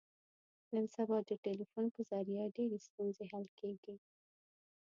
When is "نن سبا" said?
0.73-1.17